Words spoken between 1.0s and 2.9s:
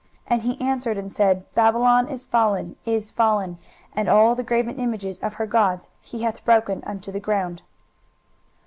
said, Babylon is fallen,